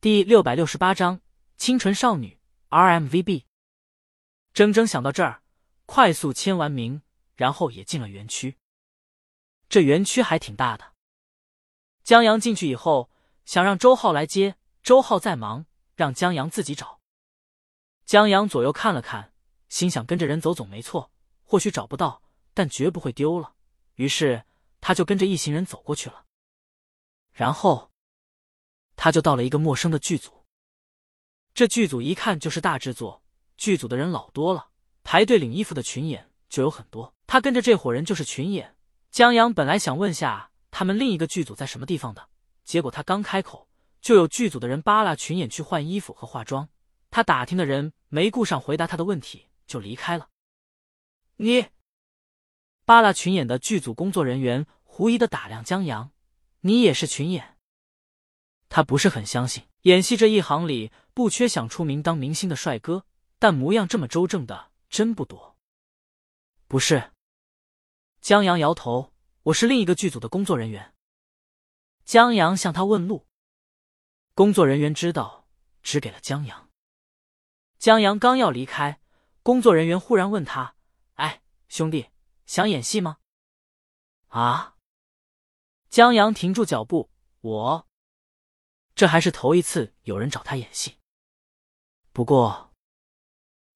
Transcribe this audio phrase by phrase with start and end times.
[0.00, 1.20] 第六百六十八章
[1.56, 3.42] 清纯少女 RMVB。
[4.54, 5.42] 铮铮想到这儿，
[5.86, 7.02] 快速签完名，
[7.34, 8.56] 然后也进了园区。
[9.68, 10.92] 这园区还挺大的。
[12.04, 13.10] 江阳进去以后，
[13.44, 15.66] 想让周浩来接，周浩在忙，
[15.96, 17.00] 让江阳自己找。
[18.04, 19.32] 江阳左右看了看，
[19.68, 21.10] 心想跟着人走总没错，
[21.42, 22.22] 或许找不到，
[22.54, 23.56] 但绝不会丢了。
[23.96, 24.44] 于是
[24.80, 26.24] 他就跟着一行人走过去了。
[27.32, 27.87] 然后
[28.98, 30.44] 他就到了一个陌生的剧组。
[31.54, 33.22] 这剧组一看就是大制作，
[33.56, 34.70] 剧组的人老多了，
[35.04, 37.14] 排队领衣服的群演就有很多。
[37.28, 38.76] 他跟着这伙人就是群演。
[39.12, 42.28] 江阳本来想问下他们另一个剧组在什么地方的，
[42.64, 43.68] 结果他刚开口，
[44.00, 46.68] 就有剧组的人扒拉群演去换衣服和化妆。
[47.10, 50.28] 他打听的人没顾上回答他的问题，就离开了。
[51.36, 51.66] 你，
[52.84, 56.10] 扒拉群演的剧组工作人员狐疑的打量江阳，
[56.62, 57.57] 你也是群演？
[58.68, 63.06] 他不是很相信，演戏这一行里不缺想出名当明星的帅哥，
[63.38, 65.56] 但模样这么周正的真不多。
[66.66, 67.12] 不是。
[68.20, 70.94] 江阳摇头：“我是另一个剧组的工作人员。”
[72.04, 73.26] 江阳向他问路，
[74.34, 75.46] 工作人员知道，
[75.82, 76.68] 指给了江阳。
[77.78, 79.00] 江阳刚要离开，
[79.42, 80.74] 工作人员忽然问他
[81.14, 82.08] ：“哎，兄弟，
[82.44, 83.18] 想演戏吗？”
[84.28, 84.76] 啊！
[85.88, 87.08] 江阳停住脚步
[87.40, 87.87] ：“我……
[88.98, 90.96] 这还是头一次有人找他演戏。
[92.12, 92.72] 不过，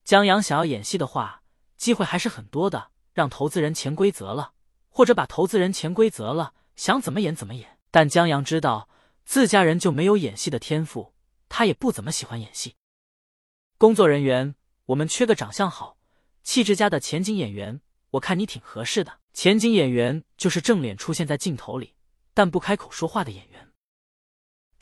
[0.03, 1.45] 江阳想要演戏的话，
[1.77, 4.55] 机会还是很多的。”让投资人潜规则了，
[4.89, 7.79] 或者把投资人潜规则了，想怎么演怎么演。
[7.93, 8.89] 但江阳知道
[9.25, 11.15] 自家人就没有演戏的天赋，
[11.49, 12.75] 他也不怎么喜欢演戏。
[13.79, 15.99] 工作人员，我们缺个长相好、
[16.43, 17.81] 气质佳的前景演员，
[18.13, 19.21] 我看你挺合适的。
[19.33, 21.95] 前景演员就是正脸出现在镜头里，
[22.35, 23.72] 但不开口说话的演员，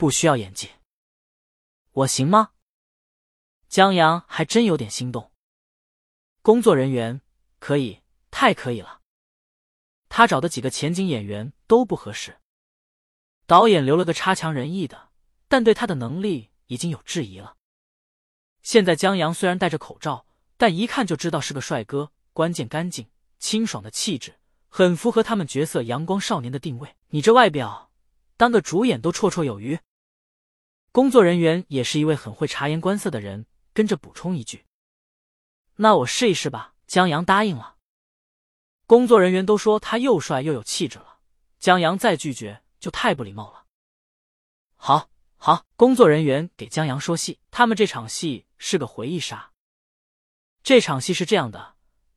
[0.01, 0.71] 不需要演技。
[1.91, 2.53] 我行吗？
[3.69, 5.31] 江阳还真有点心动。
[6.41, 7.21] 工作人员
[7.59, 8.01] 可以。
[8.31, 9.01] 太可以了，
[10.09, 12.39] 他找的几个前景演员都不合适。
[13.45, 15.11] 导演留了个差强人意的，
[15.47, 17.57] 但对他的能力已经有质疑了。
[18.63, 20.25] 现在江阳虽然戴着口罩，
[20.57, 26.95] 但一看就知道是个帅哥，关键干净清爽的气质，很符合他们角色阳光少年的定位。
[27.09, 27.91] 你这外表，
[28.37, 29.77] 当个主演都绰绰有余。
[30.91, 34.65] 工作人员也是一位很会察言观色的人，跟着补充一句
[35.77, 37.77] ：“那我试一试吧。”江阳答应了。
[38.85, 41.19] 工作人员都说他又帅又有气质了，
[41.57, 43.63] 江阳再拒绝就太不礼貌了。
[44.75, 49.53] 好，好，工作人员给江阳说戏，他们这场戏是个回忆杀。
[50.61, 51.75] 这场戏是这样的：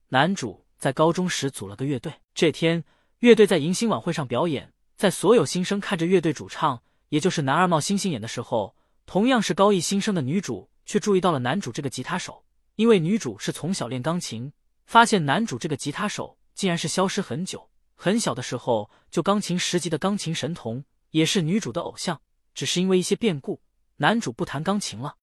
[0.09, 2.85] 男主在高中时组了个乐队，这天
[3.21, 6.83] 乐队在迎新晚会上表演，在所有新生看着乐队主唱，
[7.15, 8.75] 也就是男二冒星星眼的时候，
[9.07, 12.45] 同样是高一新生的女主却注意到了男主这个吉他手，
[12.75, 14.53] 因为女主是从小练钢琴，
[14.85, 16.37] 发现男主这个吉他手。
[16.57, 22.21] 竟然是消失很久，很小的时候就钢琴十级的钢琴神童，也是女主的偶像。
[22.53, 23.61] 只是因为一些变故，
[23.99, 25.15] 男主不弹钢琴了。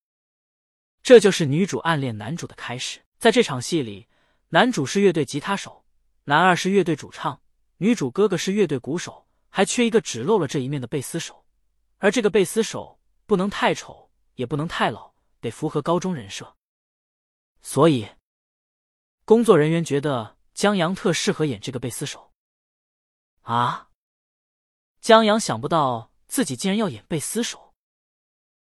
[1.04, 3.02] 这就是女主暗恋男主的开始。
[3.18, 4.08] 在这场戏里，
[4.50, 5.84] 男主是乐队吉他手，
[6.24, 7.42] 男二是乐队主唱，
[7.80, 11.44] 女主哥哥是乐队鼓手，还缺一个只露了这一面的贝斯手。
[12.02, 16.58] 而这个贝斯手不能太丑，也不能太老，得符合高中人设。
[17.62, 18.10] 所以，
[19.24, 20.38] 工作人员觉得。
[20.54, 22.34] 江阳特适合演这个贝斯手
[23.44, 23.90] 啊！
[25.00, 27.74] 江阳想不到自己竟然要演贝斯手。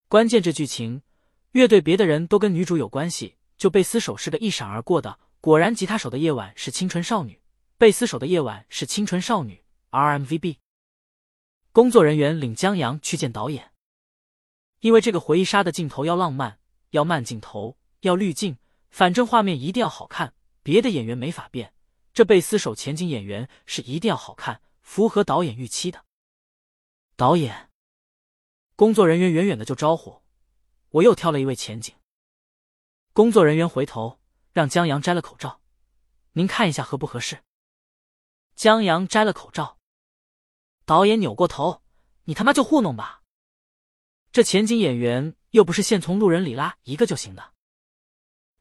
[0.09, 1.03] 关键这剧情，
[1.51, 5.19] 乐队别的人都跟女主有关系，就贝斯手是个一闪而过的。
[5.39, 7.39] 果然，吉他手的夜晚是清纯少女，
[7.77, 9.63] 贝斯手的夜晚是清纯少女。
[9.91, 10.57] RMVB
[11.77, 13.71] 工作人员领江阳去见导演，
[14.79, 18.57] 因为这个回忆杀的镜头要浪漫，要慢镜头，要滤镜，
[18.89, 20.33] 反正画面一定要好看。
[20.63, 21.75] 别的演员没法变，
[22.15, 26.03] 这贝斯手前景演员是一定要好看，符合导演预期的。
[27.15, 27.69] 导演，
[28.75, 30.23] 工作人员远远的就招呼，
[30.89, 31.93] 我又挑了一位前景。
[33.13, 34.19] 工作人员回头
[34.51, 35.61] 让江阳摘了口罩，
[36.31, 37.43] 您看一下合不合适。
[38.55, 39.76] 江阳摘了口罩，
[40.87, 41.83] 导演扭过头，
[42.23, 43.21] 你他妈就糊弄吧，
[44.31, 47.53] 这前景演员又不是现从路人里拉一个就行的。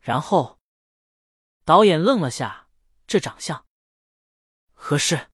[0.00, 0.60] 然后。
[1.64, 2.68] 导演愣了下，
[3.08, 3.66] 这长相
[4.72, 5.30] 合适，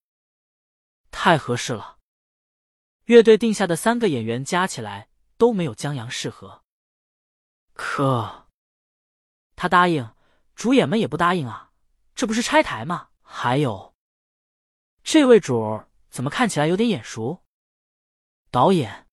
[1.11, 1.99] 太合适了。
[3.05, 6.65] 乐队定下的三个演员加起来都没有江阳适合，
[7.75, 8.49] 可
[9.57, 10.15] 他答应，
[10.55, 11.73] 主演们也不答应啊，
[12.15, 13.11] 这不是拆台吗？
[13.21, 13.95] 还有，
[15.03, 17.43] 这位主怎么看起来有点眼熟？
[18.51, 19.09] 导演，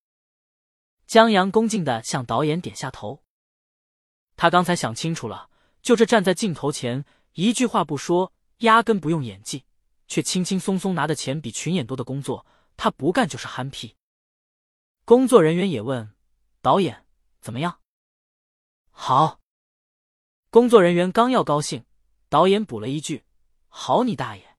[1.06, 3.24] 江阳恭敬的向导演点下头。
[4.36, 5.48] 他刚才想清楚了，
[5.80, 9.64] 就这站在镜头前，一句话不说，压根不用演技，
[10.08, 12.44] 却轻轻松松拿的钱比群演多的工作，
[12.76, 13.96] 他不干就是憨批。
[15.06, 16.14] 工作人员也问
[16.60, 17.06] 导演
[17.40, 17.80] 怎么样？
[18.90, 19.40] 好。
[20.50, 21.86] 工作人员刚要高兴，
[22.28, 23.24] 导演补了一句
[23.68, 24.58] ：“好你大爷！”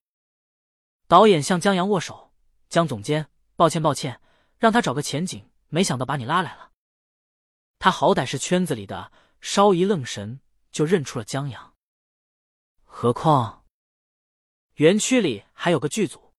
[1.06, 2.31] 导演向江阳握手
[2.72, 4.18] ：“江总监，抱歉抱歉，
[4.56, 6.72] 让他找个前景。”没想到把你拉来了，
[7.78, 10.40] 他好歹是圈子里的，稍一愣神
[10.70, 11.74] 就认出了江阳。
[12.82, 13.66] 何况
[14.74, 16.32] 园区里还有个剧组，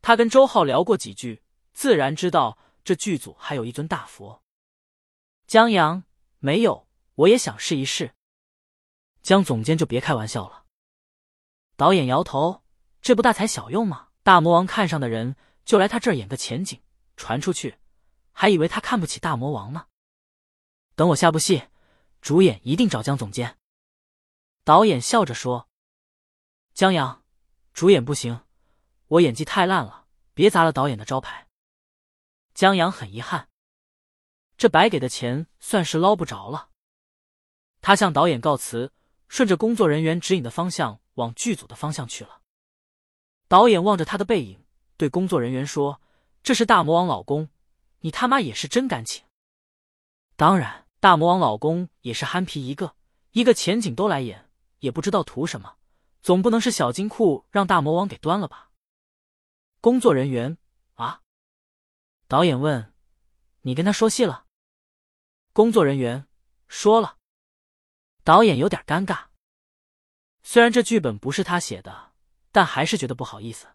[0.00, 1.42] 他跟周浩聊过几句，
[1.72, 4.42] 自然知道这剧组还有一尊大佛。
[5.46, 6.04] 江阳
[6.38, 8.14] 没有，我也想试一试。
[9.22, 10.64] 江总监就别开玩笑了。
[11.76, 12.62] 导演摇头，
[13.02, 14.08] 这不大材小用吗？
[14.22, 16.80] 大魔王看上的人就来他这儿演个前景，
[17.16, 17.78] 传出去。
[18.34, 19.86] 还以为他看不起大魔王呢。
[20.94, 21.68] 等我下部戏，
[22.20, 23.58] 主演一定找江总监。
[24.64, 25.68] 导演笑着说
[26.72, 27.24] ：“江阳，
[27.72, 28.40] 主演不行，
[29.08, 31.48] 我演技太烂了，别砸了导演的招牌。”
[32.54, 33.48] 江阳很遗憾，
[34.56, 36.70] 这白给的钱算是捞不着了。
[37.80, 38.92] 他向导演告辞，
[39.28, 42.41] 顺着工作人员指引的方向往剧组的方向去了。
[43.52, 44.64] 导演望着他的背影，
[44.96, 46.00] 对工作人员说
[46.42, 47.50] ：“这是大魔王老公。”
[48.00, 49.22] 你他妈也是真敢请！
[50.36, 52.96] 当然，大魔王老公也是憨皮一个，
[53.32, 55.76] 一个前景都来演，也不知道图什么，
[56.22, 58.70] 总不能是小金库让大魔王给端了吧？
[59.82, 60.56] 工作人员
[60.94, 61.20] 啊，
[62.28, 62.94] 导演问
[63.60, 64.46] ：“你跟他说戏了？”
[65.52, 66.26] 工作人员
[66.68, 67.18] 说了。
[68.24, 69.26] 导演有点尴尬，
[70.42, 72.11] 虽然这剧本不是他写的，
[72.52, 73.66] 但还是觉得不好意思。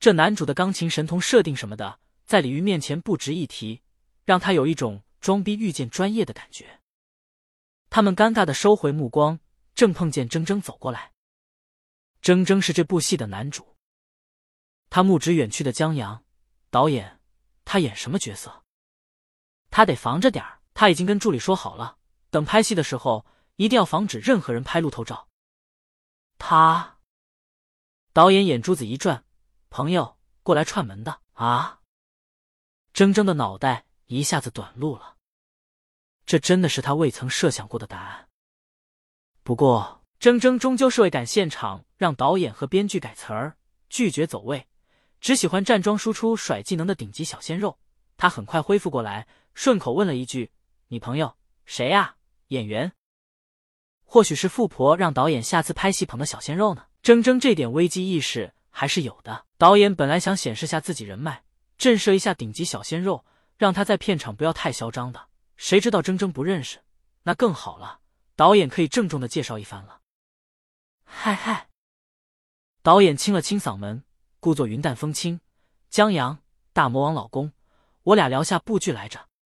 [0.00, 2.00] 这男主的钢琴神童设定什么的。
[2.24, 3.80] 在李玉面前不值一提，
[4.26, 6.80] 让他有一种装逼遇见专业的感觉。
[7.88, 9.40] 他们尴尬的收回目光，
[9.74, 11.12] 正碰见铮铮走过来。
[12.20, 13.76] 铮铮是这部戏的男主。
[14.90, 16.22] 他目指远去的江阳
[16.68, 17.18] 导演，
[17.64, 18.62] 他演什么角色？
[19.70, 20.60] 他得防着点儿。
[20.74, 21.96] 他已经跟助理说好了，
[22.28, 23.24] 等拍戏的时候
[23.56, 25.26] 一定要防止任何人拍路透照。
[26.36, 26.97] 他
[28.18, 29.24] 导演眼珠子一转，
[29.70, 31.82] 朋友过来串门的啊。
[32.92, 35.14] 铮铮的脑袋一下子短路了，
[36.26, 38.28] 这真的是他未曾设想过的答案。
[39.44, 43.56] 不过，铮铮终究是未赶现场，让导演和编剧改词儿，
[43.88, 44.66] 拒绝走位，
[45.20, 47.78] 只喜欢站桩输出甩技能的顶级小鲜肉。
[48.16, 50.50] 他很快恢复过来，顺口问了一句
[50.90, 52.16] ：“你朋友谁呀？
[52.48, 52.92] 演员？
[54.04, 59.46] 或许是富婆让导演下次拍戏捧的小鲜肉呢？”铮铮这点危机意识还是有的。
[59.56, 61.42] 导演本来想显示下自己人脉。
[61.78, 63.24] 震慑一下顶级小鲜肉，
[63.56, 65.28] 让他在片场不要太嚣张的。
[65.56, 66.82] 谁知道铮铮不认识，
[67.22, 68.00] 那更好了，
[68.36, 70.00] 导演可以郑重的介绍一番了。
[71.04, 71.68] 嗨嗨，
[72.82, 74.04] 导演清了清嗓门，
[74.38, 75.40] 故作云淡风轻
[75.88, 76.40] ：“江阳，
[76.74, 77.52] 大魔王老公，
[78.02, 79.27] 我俩聊下部剧来着。”